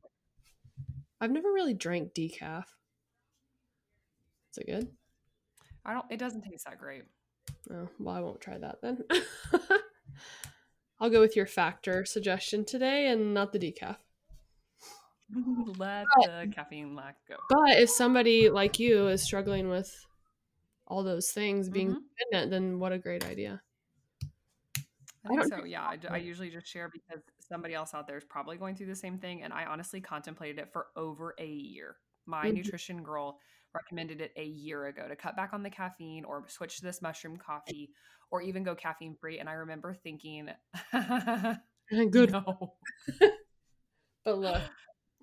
I've 1.21 1.31
never 1.31 1.51
really 1.51 1.73
drank 1.73 2.13
decaf. 2.13 2.65
Is 4.51 4.57
it 4.57 4.67
good? 4.67 4.89
I 5.85 5.93
don't. 5.93 6.05
It 6.09 6.17
doesn't 6.17 6.41
taste 6.41 6.65
that 6.65 6.77
great. 6.77 7.03
Oh, 7.71 7.89
well, 7.99 8.15
I 8.15 8.19
won't 8.19 8.41
try 8.41 8.57
that 8.57 8.81
then. 8.81 9.03
I'll 10.99 11.09
go 11.09 11.19
with 11.19 11.35
your 11.35 11.45
factor 11.45 12.05
suggestion 12.05 12.65
today 12.65 13.07
and 13.07 13.33
not 13.33 13.51
the 13.53 13.59
decaf. 13.59 13.97
Let 15.77 16.05
the 16.23 16.51
caffeine 16.53 16.95
lack 16.95 17.17
go. 17.27 17.35
But 17.49 17.77
if 17.77 17.89
somebody 17.89 18.49
like 18.49 18.79
you 18.79 19.07
is 19.07 19.23
struggling 19.23 19.69
with 19.69 20.05
all 20.87 21.03
those 21.03 21.29
things 21.31 21.69
being 21.69 21.95
Mhm. 21.95 21.99
dependent, 22.17 22.51
then 22.51 22.79
what 22.79 22.91
a 22.91 22.99
great 22.99 23.25
idea. 23.25 23.61
I 24.23 24.27
I 25.25 25.27
think 25.29 25.39
don't 25.41 25.49
so. 25.49 25.55
drink 25.57 25.69
Yeah, 25.69 25.85
I, 25.87 25.97
coffee. 25.97 26.19
usually 26.23 26.49
just 26.51 26.67
share 26.67 26.87
because 26.89 27.23
somebody 27.39 27.73
else 27.73 27.93
out 27.95 28.05
there 28.07 28.17
is 28.17 28.23
probably 28.25 28.57
going 28.57 28.75
through 28.75 28.85
the 28.87 28.95
same 28.95 29.17
thing, 29.17 29.41
and 29.43 29.51
I 29.51 29.65
honestly 29.65 29.99
contemplated 29.99 30.59
it 30.59 30.71
for 30.71 30.87
over 30.95 31.33
a 31.39 31.47
year. 31.47 31.97
My 32.27 32.45
Mhm. 32.45 32.55
nutrition 32.55 33.01
girl 33.03 33.39
recommended 33.73 34.21
it 34.21 34.31
a 34.35 34.43
year 34.45 34.85
ago 34.85 35.07
to 35.07 35.15
cut 35.15 35.35
back 35.35 35.53
on 35.53 35.63
the 35.63 35.69
caffeine 35.69 36.23
or 36.25 36.47
switch 36.47 36.77
to 36.77 36.83
this 36.83 37.01
mushroom 37.01 37.37
coffee 37.37 37.91
or 38.31 38.41
even 38.41 38.63
go 38.63 38.75
caffeine 38.75 39.15
free. 39.15 39.39
And 39.39 39.49
I 39.49 39.53
remember 39.53 39.93
thinking, 39.95 40.49
Good. 42.11 42.31
no. 42.31 42.77
But 44.23 44.39
look, 44.39 44.63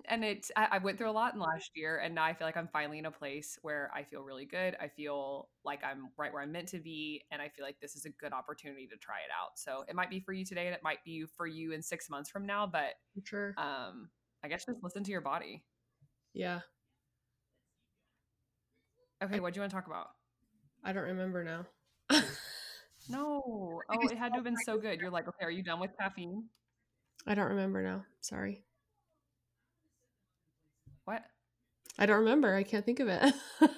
And 0.09 0.23
it, 0.23 0.49
I, 0.55 0.67
I 0.71 0.77
went 0.79 0.97
through 0.97 1.09
a 1.09 1.11
lot 1.11 1.33
in 1.33 1.39
last 1.39 1.71
year, 1.75 1.97
and 1.97 2.15
now 2.15 2.23
I 2.23 2.33
feel 2.33 2.45
like 2.45 2.57
I'm 2.57 2.67
finally 2.73 2.99
in 2.99 3.05
a 3.05 3.11
place 3.11 3.57
where 3.61 3.89
I 3.95 4.03
feel 4.03 4.21
really 4.21 4.45
good. 4.45 4.75
I 4.81 4.89
feel 4.89 5.49
like 5.63 5.81
I'm 5.83 6.09
right 6.17 6.33
where 6.33 6.41
I'm 6.41 6.51
meant 6.51 6.67
to 6.69 6.79
be, 6.79 7.21
and 7.31 7.41
I 7.41 7.49
feel 7.49 7.65
like 7.65 7.79
this 7.81 7.95
is 7.95 8.05
a 8.05 8.09
good 8.09 8.33
opportunity 8.33 8.85
to 8.87 8.97
try 8.97 9.17
it 9.17 9.31
out. 9.31 9.51
So 9.55 9.85
it 9.87 9.95
might 9.95 10.09
be 10.09 10.19
for 10.19 10.33
you 10.33 10.45
today, 10.45 10.65
and 10.65 10.75
it 10.75 10.81
might 10.83 11.03
be 11.05 11.25
for 11.37 11.47
you 11.47 11.71
in 11.71 11.81
six 11.81 12.09
months 12.09 12.29
from 12.29 12.45
now. 12.45 12.67
But 12.67 12.95
sure. 13.23 13.53
um, 13.57 14.09
I 14.43 14.49
guess 14.49 14.65
just 14.65 14.83
listen 14.83 15.03
to 15.03 15.11
your 15.11 15.21
body. 15.21 15.63
Yeah. 16.33 16.59
Okay, 19.23 19.39
what 19.39 19.53
do 19.53 19.57
you 19.57 19.61
want 19.61 19.71
to 19.71 19.75
talk 19.75 19.87
about? 19.87 20.07
I 20.83 20.91
don't 20.91 21.03
remember 21.03 21.45
now. 21.45 21.65
No, 23.09 23.41
oh, 23.89 24.07
it 24.09 24.17
had 24.17 24.29
to 24.29 24.35
have 24.35 24.43
been 24.43 24.57
so 24.65 24.77
good. 24.77 24.99
You're 24.99 25.11
like, 25.11 25.29
okay, 25.29 25.45
are 25.45 25.51
you 25.51 25.63
done 25.63 25.79
with 25.79 25.91
caffeine? 25.97 26.43
I 27.25 27.35
don't 27.35 27.49
remember 27.49 27.81
now. 27.81 28.03
Sorry. 28.19 28.63
What? 31.05 31.23
I 31.97 32.05
don't 32.05 32.19
remember. 32.19 32.55
I 32.55 32.63
can't 32.63 32.85
think 32.85 32.99
of 32.99 33.07
it. 33.07 33.33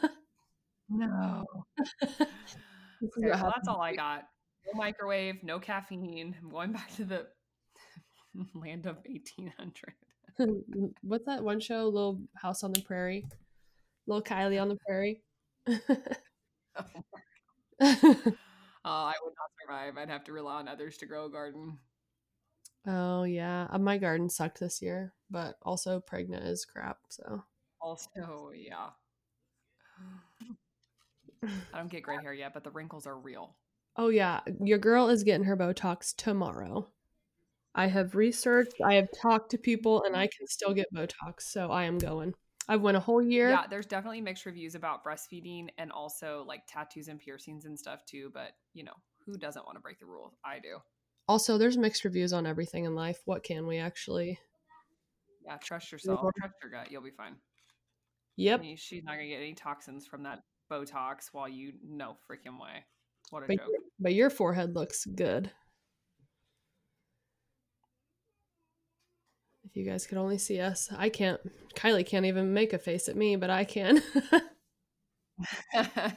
No. 0.88 1.44
Okay, 2.20 3.30
well, 3.30 3.52
that's 3.56 3.68
all 3.68 3.82
I 3.82 3.94
got. 3.96 4.24
No 4.68 4.74
microwave, 4.78 5.44
no 5.44 5.60
caffeine. 5.60 6.36
I'm 6.42 6.50
going 6.50 6.72
back 6.72 6.96
to 6.96 7.04
the 7.06 7.26
land 8.56 8.86
of 8.86 8.98
1800. 9.06 9.94
What's 11.02 11.26
that 11.26 11.44
one 11.44 11.60
show? 11.60 11.86
Little 11.86 12.22
House 12.36 12.64
on 12.64 12.72
the 12.72 12.82
Prairie. 12.82 13.26
Little 14.06 14.24
Kylie 14.24 14.62
on 14.62 14.70
the 14.70 14.78
Prairie. 14.88 15.24
Oh, 15.68 15.76
I 18.84 19.14
would 19.24 19.34
not 19.38 19.50
survive. 19.62 19.98
I'd 19.98 20.10
have 20.10 20.24
to 20.26 20.32
rely 20.34 20.56
on 20.60 20.68
others 20.68 20.98
to 20.98 21.08
grow 21.08 21.26
a 21.26 21.30
garden. 21.32 21.80
oh 22.86 23.24
yeah, 23.24 23.68
Uh, 23.72 23.80
my 23.80 23.98
garden 23.98 24.30
sucked 24.30 24.60
this 24.60 24.82
year, 24.84 25.14
but 25.30 25.56
also 25.64 26.00
pregnant 26.00 26.46
is 26.46 26.66
crap. 26.66 27.00
So 27.10 27.44
Also, 27.82 28.52
yeah. 28.56 28.90
I 31.44 31.78
don't 31.78 31.92
get 31.92 32.04
gray 32.04 32.18
hair 32.22 32.34
yet, 32.34 32.54
but 32.54 32.64
the 32.64 32.72
wrinkles 32.72 33.06
are 33.06 33.18
real. 33.18 33.56
oh 33.98 34.10
yeah, 34.10 34.42
your 34.62 34.78
girl 34.78 35.10
is 35.10 35.24
getting 35.24 35.46
her 35.46 35.56
Botox 35.58 36.16
tomorrow. 36.16 36.88
I 37.74 37.88
have 37.88 38.16
researched. 38.16 38.76
I 38.84 38.96
have 38.96 39.10
talked 39.22 39.52
to 39.52 39.58
people, 39.58 40.04
and 40.04 40.16
I 40.16 40.28
can 40.28 40.48
still 40.48 40.74
get 40.74 40.94
Botox. 40.94 41.42
So 41.42 41.72
I 41.72 41.84
am 41.84 41.98
going. 41.98 42.34
I've 42.68 42.82
went 42.82 42.98
a 42.98 43.02
whole 43.02 43.22
year. 43.22 43.50
Yeah, 43.50 43.68
there's 43.70 43.86
definitely 43.86 44.22
mixed 44.22 44.46
reviews 44.46 44.74
about 44.76 45.04
breastfeeding 45.04 45.68
and 45.78 45.92
also 45.92 46.44
like 46.48 46.64
tattoos 46.68 47.10
and 47.10 47.20
piercings 47.20 47.66
and 47.66 47.78
stuff 47.78 48.04
too. 48.06 48.32
But 48.34 48.54
you 48.74 48.84
know, 48.84 48.94
who 49.26 49.38
doesn't 49.38 49.66
want 49.66 49.78
to 49.78 49.82
break 49.82 50.00
the 50.00 50.06
rules? 50.08 50.34
I 50.44 50.60
do. 50.60 50.78
Also, 51.28 51.58
there's 51.58 51.78
mixed 51.78 52.06
reviews 52.06 52.34
on 52.34 52.48
everything 52.48 52.86
in 52.86 52.96
life. 52.96 53.20
What 53.26 53.44
can 53.44 53.68
we 53.68 53.78
actually? 53.78 54.40
Yeah, 55.46 55.58
trust 55.58 55.92
yourself. 55.92 56.20
Trust 56.38 56.56
your 56.62 56.72
gut. 56.72 56.92
You'll 56.92 57.02
be 57.04 57.12
fine. 57.12 57.36
Yep. 58.38 58.64
You- 58.64 58.78
She's 58.78 59.04
not 59.04 59.14
gonna 59.14 59.28
get 59.28 59.38
any 59.38 59.54
toxins 59.54 60.06
from 60.08 60.24
that 60.24 60.44
Botox 60.72 61.28
while 61.32 61.48
you 61.48 61.74
no 61.84 62.18
freaking 62.30 62.60
way. 62.60 62.84
What 63.30 63.44
a 63.44 63.48
But, 63.48 63.58
joke. 63.58 63.68
but 64.00 64.14
your 64.14 64.30
forehead 64.30 64.76
looks 64.76 65.06
good. 65.06 65.52
If 69.64 69.76
you 69.76 69.84
guys 69.86 70.06
could 70.08 70.18
only 70.18 70.38
see 70.38 70.60
us, 70.60 70.90
I 70.96 71.10
can't. 71.10 71.40
Kylie 71.76 72.06
can't 72.06 72.26
even 72.26 72.54
make 72.54 72.74
a 72.74 72.78
face 72.80 73.08
at 73.10 73.16
me, 73.16 73.36
but 73.36 73.50
I 73.50 73.64
can. 73.64 74.02
what 75.74 76.14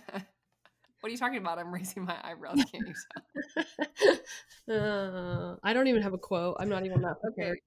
are 1.03 1.09
you 1.09 1.17
talking 1.19 1.39
about? 1.39 1.59
I'm 1.59 1.73
raising 1.73 2.05
my 2.05 2.17
eyebrows. 2.23 2.63
Can't 2.71 2.87
you 2.87 2.95
tell? 4.69 4.77
uh, 4.77 5.57
I 5.63 5.73
don't 5.73 5.87
even 5.89 6.03
have 6.03 6.13
a 6.13 6.19
quote. 6.19 6.57
I'm 6.61 6.69
not 6.69 6.85
even 6.85 7.01
that 7.03 7.21
prepared. 7.21 7.59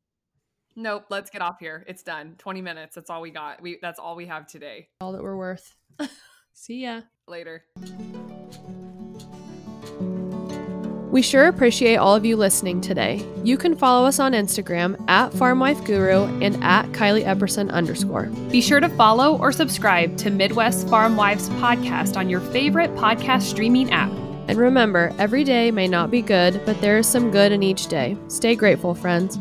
Nope. 0.75 1.05
Let's 1.09 1.29
get 1.29 1.41
off 1.41 1.57
here. 1.59 1.83
It's 1.87 2.03
done. 2.03 2.35
20 2.37 2.61
minutes. 2.61 2.95
That's 2.95 3.09
all 3.09 3.21
we 3.21 3.31
got. 3.31 3.61
We 3.61 3.77
that's 3.81 3.99
all 3.99 4.15
we 4.15 4.25
have 4.27 4.47
today. 4.47 4.87
All 5.01 5.11
that 5.11 5.23
we're 5.23 5.35
worth. 5.35 5.75
See 6.53 6.83
ya. 6.83 7.01
Later. 7.27 7.65
We 11.11 11.21
sure 11.21 11.47
appreciate 11.47 11.97
all 11.97 12.15
of 12.15 12.23
you 12.23 12.37
listening 12.37 12.79
today. 12.79 13.25
You 13.43 13.57
can 13.57 13.75
follow 13.75 14.07
us 14.07 14.17
on 14.17 14.31
Instagram 14.31 14.95
at 15.09 15.33
FarmWifeGuru 15.33 16.41
and 16.41 16.63
at 16.63 16.85
Kylie 16.93 17.25
Epperson 17.25 17.69
underscore. 17.69 18.27
Be 18.49 18.61
sure 18.61 18.79
to 18.79 18.87
follow 18.87 19.37
or 19.37 19.51
subscribe 19.51 20.15
to 20.17 20.29
Midwest 20.29 20.87
Farm 20.87 21.17
Wives 21.17 21.49
podcast 21.49 22.15
on 22.15 22.29
your 22.29 22.39
favorite 22.39 22.95
podcast 22.95 23.41
streaming 23.41 23.91
app. 23.91 24.11
And 24.47 24.57
remember, 24.57 25.13
every 25.19 25.43
day 25.43 25.69
may 25.69 25.89
not 25.89 26.11
be 26.11 26.21
good, 26.21 26.61
but 26.65 26.79
there 26.79 26.97
is 26.97 27.07
some 27.07 27.29
good 27.29 27.51
in 27.51 27.61
each 27.61 27.87
day. 27.87 28.17
Stay 28.29 28.55
grateful, 28.55 28.95
friends. 28.95 29.37